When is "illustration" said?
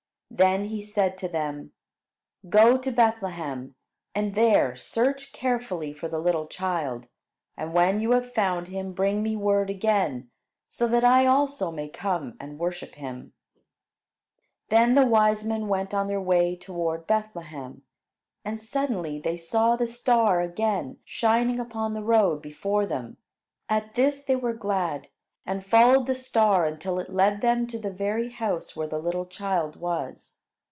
14.71-14.95